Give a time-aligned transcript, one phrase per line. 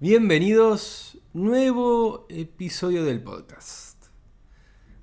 [0.00, 4.06] Bienvenidos, nuevo episodio del podcast.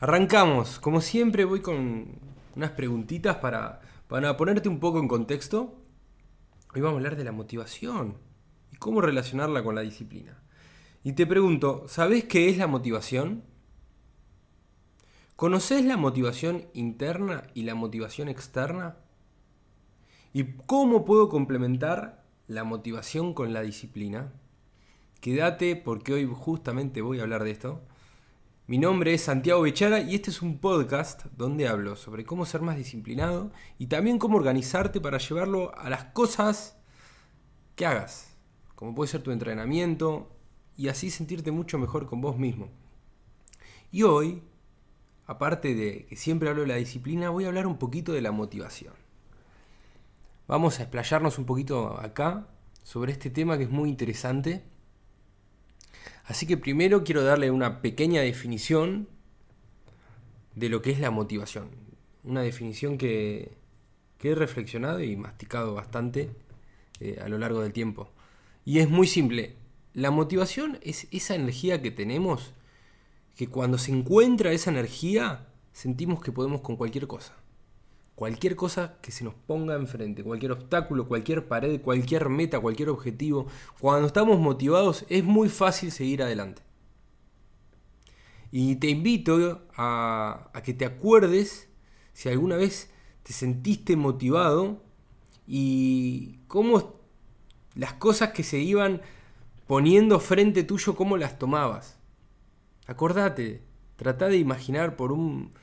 [0.00, 2.18] Arrancamos, como siempre voy con
[2.56, 5.80] unas preguntitas para, para ponerte un poco en contexto.
[6.74, 8.18] Hoy vamos a hablar de la motivación
[8.72, 10.42] y cómo relacionarla con la disciplina.
[11.04, 13.44] Y te pregunto, ¿sabes qué es la motivación?
[15.36, 18.96] ¿Conoces la motivación interna y la motivación externa?
[20.32, 24.32] ¿Y cómo puedo complementar la motivación con la disciplina?
[25.20, 27.82] Quédate porque hoy justamente voy a hablar de esto.
[28.66, 32.62] Mi nombre es Santiago Bechara y este es un podcast donde hablo sobre cómo ser
[32.62, 36.78] más disciplinado y también cómo organizarte para llevarlo a las cosas
[37.76, 38.34] que hagas,
[38.74, 40.34] como puede ser tu entrenamiento
[40.74, 42.70] y así sentirte mucho mejor con vos mismo.
[43.92, 44.42] Y hoy,
[45.26, 48.32] aparte de que siempre hablo de la disciplina, voy a hablar un poquito de la
[48.32, 48.94] motivación.
[50.48, 52.48] Vamos a explayarnos un poquito acá
[52.84, 54.69] sobre este tema que es muy interesante
[56.30, 59.08] Así que primero quiero darle una pequeña definición
[60.54, 61.70] de lo que es la motivación.
[62.22, 63.50] Una definición que,
[64.22, 66.30] he reflexionado y masticado bastante
[67.00, 68.12] eh, a lo largo del tiempo.
[68.64, 69.56] Y es muy simple.
[69.92, 72.52] La motivación es esa energía que tenemos
[73.34, 77.39] que cuando se encuentra esa energía sentimos que podemos con cualquier cosa
[78.20, 83.46] cualquier cosa que se nos ponga enfrente, cualquier obstáculo, cualquier pared, cualquier meta, cualquier objetivo,
[83.78, 86.60] cuando estamos motivados es muy fácil seguir adelante.
[88.52, 91.70] Y te invito a, que te acuerdes
[92.12, 92.90] si alguna vez
[93.22, 94.82] te sentiste motivado
[95.46, 97.00] y cómo
[97.74, 99.00] las cosas que se iban
[99.66, 101.96] poniendo frente tuyo, cómo las tomabas.
[102.86, 103.62] Acordate,
[103.96, 105.54] trata de imaginar por un,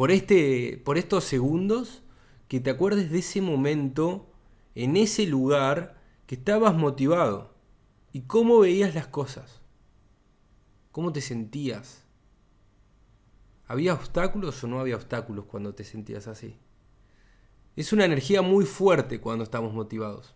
[0.00, 2.02] por, este, por estos segundos
[2.48, 4.32] que te acuerdes de ese momento,
[4.74, 7.52] en ese lugar, que estabas motivado
[8.10, 9.60] y cómo veías las cosas,
[10.90, 12.06] cómo te sentías.
[13.66, 16.56] ¿Había obstáculos o no había obstáculos cuando te sentías así?
[17.76, 20.34] Es una energía muy fuerte cuando estamos motivados.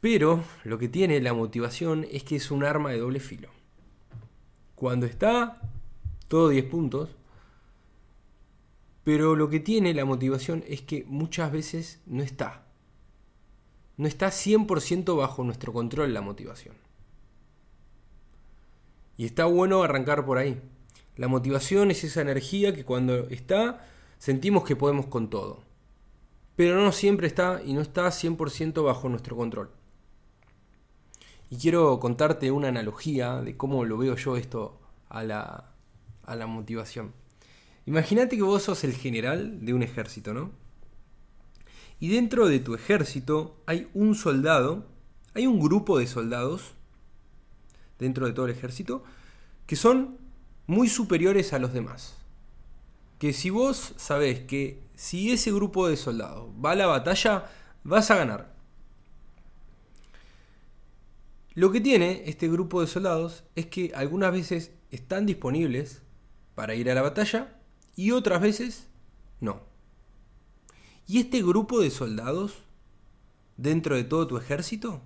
[0.00, 3.50] Pero lo que tiene la motivación es que es un arma de doble filo.
[4.76, 5.60] Cuando está
[6.28, 7.10] todo 10 puntos,
[9.04, 12.66] pero lo que tiene la motivación es que muchas veces no está.
[13.96, 16.76] No está 100% bajo nuestro control la motivación.
[19.16, 20.60] Y está bueno arrancar por ahí.
[21.16, 23.86] La motivación es esa energía que cuando está
[24.18, 25.62] sentimos que podemos con todo.
[26.56, 29.70] Pero no siempre está y no está 100% bajo nuestro control.
[31.50, 35.74] Y quiero contarte una analogía de cómo lo veo yo esto a la,
[36.22, 37.12] a la motivación.
[37.86, 40.50] Imagínate que vos sos el general de un ejército, ¿no?
[41.98, 44.86] Y dentro de tu ejército hay un soldado,
[45.34, 46.74] hay un grupo de soldados
[47.98, 49.04] dentro de todo el ejército
[49.66, 50.18] que son
[50.66, 52.16] muy superiores a los demás.
[53.18, 57.50] Que si vos sabés que si ese grupo de soldados va a la batalla,
[57.84, 58.52] vas a ganar.
[61.54, 66.02] Lo que tiene este grupo de soldados es que algunas veces están disponibles
[66.54, 67.61] para ir a la batalla
[67.96, 68.88] y otras veces
[69.40, 69.60] no.
[71.06, 72.54] ¿Y este grupo de soldados
[73.56, 75.00] dentro de todo tu ejército?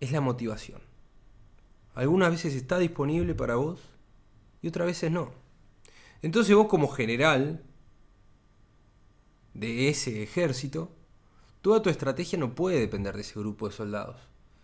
[0.00, 0.80] Es la motivación.
[1.94, 3.80] Algunas veces está disponible para vos
[4.62, 5.32] y otras veces no.
[6.22, 7.62] Entonces vos como general
[9.54, 10.92] de ese ejército,
[11.60, 14.16] toda tu estrategia no puede depender de ese grupo de soldados.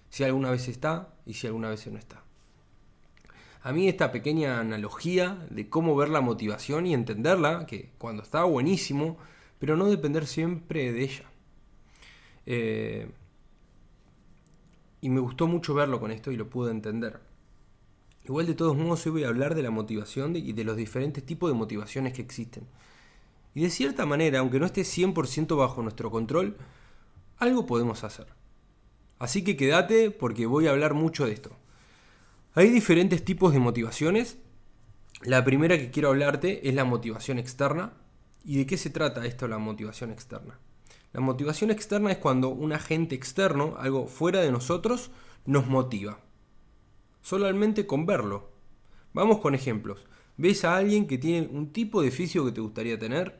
[0.08, 2.25] Si alguna vez está y si alguna vez no está
[3.62, 8.44] a mí esta pequeña analogía de cómo ver la motivación y entenderla, que cuando está
[8.44, 9.18] buenísimo,
[9.58, 11.24] pero no depender siempre de ella.
[12.46, 13.10] Eh,
[15.00, 17.20] y me gustó mucho verlo con esto y lo pude entender.
[18.24, 21.24] Igual de todos modos hoy voy a hablar de la motivación y de los diferentes
[21.24, 22.66] tipos de motivaciones que existen.
[23.54, 26.56] Y de cierta manera, aunque no esté 100% bajo nuestro control,
[27.38, 28.26] algo podemos hacer.
[29.18, 31.56] Así que quédate porque voy a hablar mucho de esto.
[32.58, 34.38] Hay diferentes tipos de motivaciones.
[35.20, 37.92] La primera que quiero hablarte es la motivación externa.
[38.46, 40.58] ¿Y de qué se trata esto, la motivación externa?
[41.12, 45.10] La motivación externa es cuando un agente externo, algo fuera de nosotros,
[45.44, 46.20] nos motiva.
[47.20, 48.48] Solamente con verlo.
[49.12, 50.06] Vamos con ejemplos.
[50.38, 53.38] ¿Ves a alguien que tiene un tipo de físico que te gustaría tener?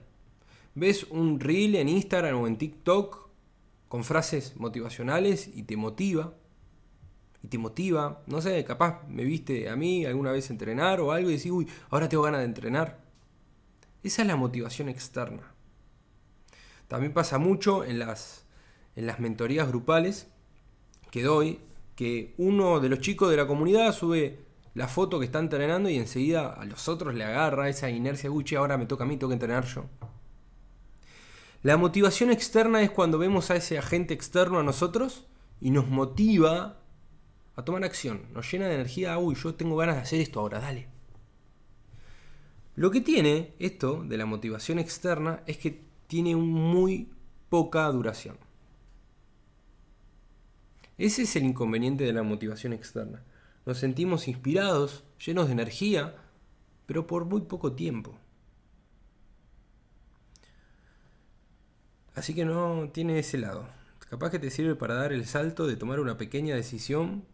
[0.75, 3.31] ¿Ves un reel en Instagram o en TikTok
[3.89, 6.35] con frases motivacionales y te motiva?
[7.47, 8.23] Te motiva.
[8.27, 11.69] No sé, capaz me viste a mí alguna vez entrenar o algo y decís, uy,
[11.91, 13.01] ahora tengo ganas de entrenar.
[14.03, 15.43] Esa es la motivación externa.
[16.89, 18.45] También pasa mucho en las,
[18.95, 20.29] en las mentorías grupales
[21.11, 21.61] que doy,
[21.97, 25.97] que uno de los chicos de la comunidad sube la foto que está entrenando y
[25.97, 29.31] enseguida a los otros le agarra esa inercia Gucci, ahora me toca a mí, tengo
[29.31, 29.87] que entrenar yo.
[31.63, 35.27] La motivación externa es cuando vemos a ese agente externo a nosotros
[35.61, 36.83] y nos motiva
[37.57, 40.61] a tomar acción, nos llena de energía, uy, yo tengo ganas de hacer esto ahora,
[40.61, 40.89] dale.
[42.75, 47.11] Lo que tiene esto de la motivación externa es que tiene muy
[47.49, 48.37] poca duración.
[50.99, 53.23] Ese es el inconveniente de la motivación externa.
[53.65, 56.17] Nos sentimos inspirados, llenos de energía,
[56.85, 58.19] pero por muy poco tiempo.
[62.15, 63.69] Así que no tiene ese lado.
[64.11, 67.25] Capaz que te sirve para dar el salto de tomar una pequeña decisión,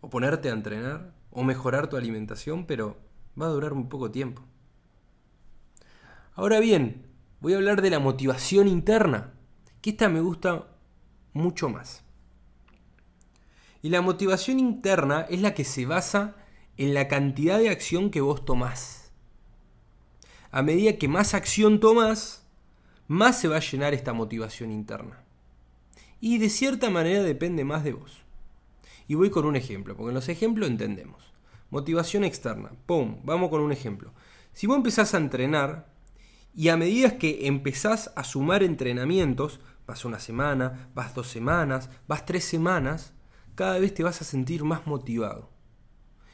[0.00, 2.98] o ponerte a entrenar, o mejorar tu alimentación, pero
[3.40, 4.42] va a durar muy poco tiempo.
[6.34, 7.06] Ahora bien,
[7.40, 9.34] voy a hablar de la motivación interna,
[9.80, 10.68] que esta me gusta
[11.32, 12.02] mucho más.
[13.82, 16.36] Y la motivación interna es la que se basa
[16.76, 19.12] en la cantidad de acción que vos tomás.
[20.50, 22.46] A medida que más acción tomás,
[23.06, 25.22] más se va a llenar esta motivación interna.
[26.20, 28.22] Y de cierta manera depende más de vos.
[29.10, 31.32] Y voy con un ejemplo, porque en los ejemplos entendemos.
[31.70, 32.70] Motivación externa.
[32.86, 33.16] ¡Pum!
[33.24, 34.12] Vamos con un ejemplo.
[34.52, 35.92] Si vos empezás a entrenar
[36.54, 42.24] y a medida que empezás a sumar entrenamientos, vas una semana, vas dos semanas, vas
[42.24, 43.12] tres semanas,
[43.56, 45.50] cada vez te vas a sentir más motivado.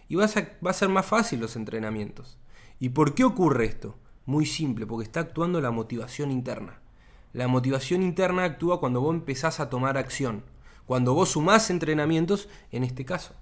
[0.06, 2.36] Y vas a, va a ser más fácil los entrenamientos.
[2.78, 3.98] ¿Y por qué ocurre esto?
[4.26, 6.82] Muy simple, porque está actuando la motivación interna.
[7.32, 10.44] La motivación interna actúa cuando vos empezás a tomar acción.
[10.86, 13.34] Cuando vos sumás entrenamientos, en este caso.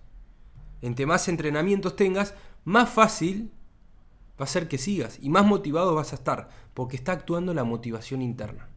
[0.82, 3.52] Entre más entrenamientos tengas, más fácil
[4.40, 7.64] va a ser que sigas y más motivado vas a estar, porque está actuando la
[7.64, 8.68] motivación interna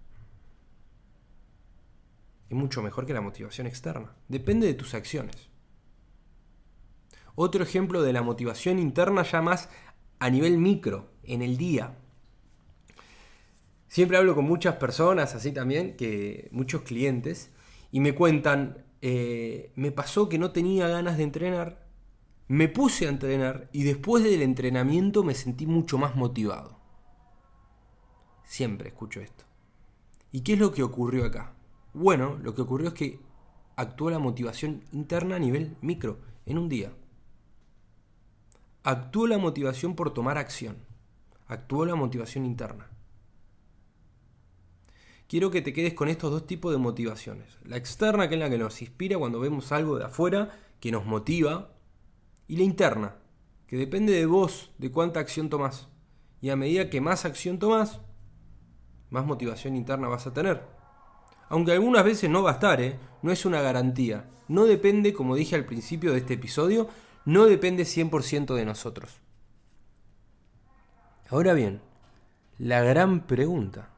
[2.50, 4.14] es mucho mejor que la motivación externa.
[4.28, 5.50] Depende de tus acciones.
[7.36, 9.70] Otro ejemplo de la motivación interna ya más
[10.20, 11.98] a nivel micro, en el día.
[13.88, 17.52] Siempre hablo con muchas personas, así también, que muchos clientes,
[17.92, 21.88] y me cuentan, eh, me pasó que no tenía ganas de entrenar,
[22.48, 26.80] me puse a entrenar y después del entrenamiento me sentí mucho más motivado.
[28.46, 29.44] Siempre escucho esto.
[30.32, 31.54] ¿Y qué es lo que ocurrió acá?
[31.94, 33.20] Bueno, lo que ocurrió es que
[33.76, 36.94] actuó la motivación interna a nivel micro, en un día.
[38.84, 40.78] Actuó la motivación por tomar acción.
[41.48, 42.90] Actuó la motivación interna.
[45.28, 47.58] Quiero que te quedes con estos dos tipos de motivaciones.
[47.66, 51.06] La externa, que es la que nos inspira cuando vemos algo de afuera, que nos
[51.06, 51.72] motiva.
[52.48, 53.16] Y la interna,
[53.68, 55.90] que depende de vos, de cuánta acción tomás.
[56.40, 58.00] Y a medida que más acción tomás,
[59.10, 60.64] más motivación interna vas a tener.
[61.50, 62.98] Aunque algunas veces no va a estar, ¿eh?
[63.22, 64.30] no es una garantía.
[64.48, 66.88] No depende, como dije al principio de este episodio,
[67.26, 69.18] no depende 100% de nosotros.
[71.30, 71.82] Ahora bien,
[72.58, 73.90] la gran pregunta.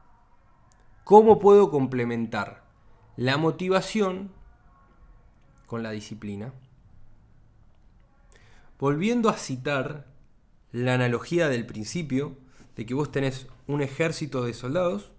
[1.10, 2.62] ¿Cómo puedo complementar
[3.16, 4.30] la motivación
[5.66, 6.54] con la disciplina?
[8.78, 10.06] Volviendo a citar
[10.70, 12.38] la analogía del principio,
[12.76, 15.10] de que vos tenés un ejército de soldados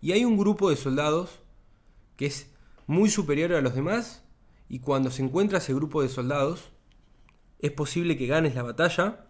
[0.00, 1.38] y hay un grupo de soldados
[2.16, 2.50] que es
[2.88, 4.24] muy superior a los demás
[4.68, 6.72] y cuando se encuentra ese grupo de soldados
[7.60, 9.26] es posible que ganes la batalla.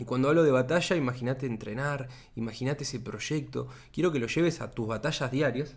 [0.00, 4.70] Y cuando hablo de batalla, imagínate entrenar, imagínate ese proyecto, quiero que lo lleves a
[4.70, 5.76] tus batallas diarias.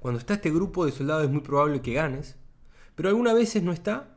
[0.00, 2.36] Cuando está este grupo de soldados es muy probable que ganes,
[2.94, 4.16] pero algunas veces no está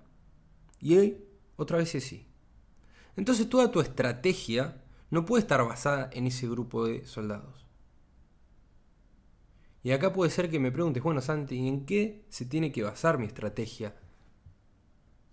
[0.80, 1.16] y
[1.58, 2.26] otras veces sí.
[3.18, 7.68] Entonces toda tu estrategia no puede estar basada en ese grupo de soldados.
[9.84, 13.18] Y acá puede ser que me preguntes, bueno Santi, ¿en qué se tiene que basar
[13.18, 13.94] mi estrategia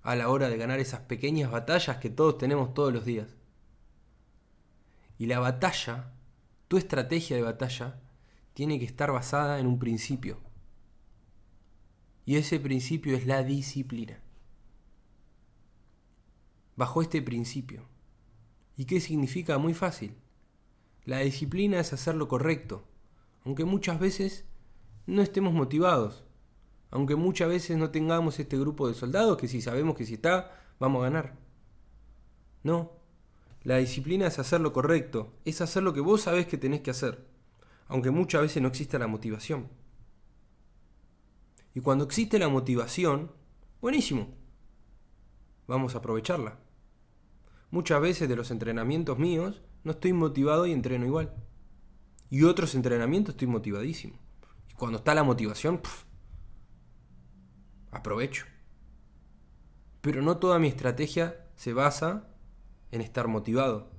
[0.06, 3.36] a la hora de ganar esas pequeñas batallas que todos tenemos todos los días?
[5.18, 6.12] Y la batalla,
[6.68, 8.00] tu estrategia de batalla,
[8.54, 10.38] tiene que estar basada en un principio.
[12.24, 14.20] Y ese principio es la disciplina.
[16.76, 17.86] Bajo este principio.
[18.76, 19.58] ¿Y qué significa?
[19.58, 20.16] Muy fácil.
[21.04, 22.84] La disciplina es hacer lo correcto
[23.46, 24.44] aunque muchas veces
[25.06, 26.24] no estemos motivados,
[26.90, 30.52] aunque muchas veces no tengamos este grupo de soldados que si sabemos que si está,
[30.78, 31.34] vamos a ganar.
[32.62, 32.92] No,
[33.62, 36.90] la disciplina es hacer lo correcto, es hacer lo que vos sabés que tenés que
[36.90, 37.26] hacer,
[37.88, 39.68] aunque muchas veces no exista la motivación.
[41.74, 43.32] Y cuando existe la motivación,
[43.80, 44.34] buenísimo,
[45.66, 46.58] vamos a aprovecharla.
[47.70, 51.34] Muchas veces de los entrenamientos míos no estoy motivado y entreno igual.
[52.30, 54.14] Y otros entrenamientos estoy motivadísimo.
[54.70, 55.80] Y cuando está la motivación,
[57.96, 58.46] aprovecho.
[60.00, 62.28] Pero no toda mi estrategia se basa
[62.92, 63.90] en estar motivado,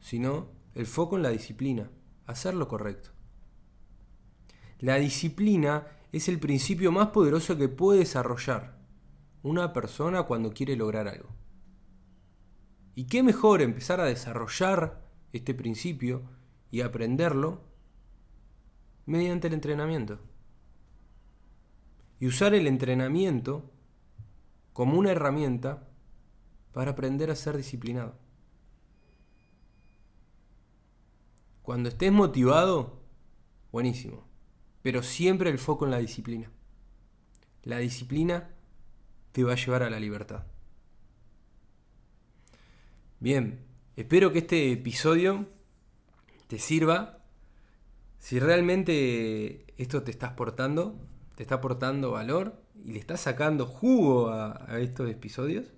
[0.00, 1.90] sino el foco en la disciplina,
[2.26, 3.10] hacer lo correcto.
[4.78, 8.78] La disciplina es el principio más poderoso que puede desarrollar
[9.42, 11.28] una persona cuando quiere lograr algo.
[12.94, 15.02] ¿Y qué mejor empezar a desarrollar
[15.32, 16.22] este principio
[16.70, 17.62] y aprenderlo
[19.06, 20.20] mediante el entrenamiento?
[22.20, 23.70] Y usar el entrenamiento
[24.72, 25.88] como una herramienta
[26.72, 28.14] para aprender a ser disciplinado.
[31.62, 33.00] Cuando estés motivado,
[33.72, 34.26] buenísimo,
[34.82, 36.50] pero siempre el foco en la disciplina.
[37.62, 38.50] La disciplina
[39.32, 40.44] te va a llevar a la libertad.
[43.18, 45.46] Bien, espero que este episodio
[46.46, 47.18] te sirva.
[48.18, 50.98] Si realmente esto te está aportando,
[51.40, 55.72] te está aportando valor y le estás sacando jugo a, estos episodios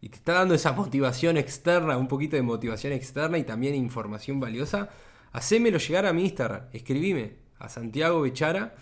[0.00, 4.38] y te está dando esa motivación externa, un poquito de motivación externa y también información
[4.38, 4.90] valiosa,
[5.32, 8.76] hacémelo llegar a mi Instagram, escribime a Santiago Bechara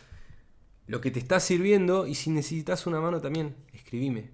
[0.87, 4.31] lo que te está sirviendo y si necesitas una mano también, escribime.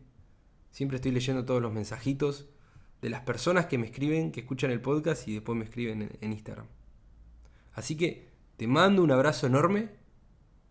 [0.72, 2.48] Siempre estoy leyendo todos los mensajitos
[3.00, 6.18] de las personas que me escriben, que escuchan el podcast y después me escriben en,
[6.20, 6.66] en Instagram.
[7.74, 9.99] Así que te mando un abrazo enorme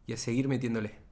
[0.10, 1.00] y a seguir metiéndole.